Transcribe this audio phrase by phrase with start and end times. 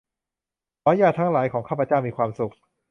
[0.81, 2.53] ขอให้ญาติทั้งหลายของข้าพเจ้ามีความสุข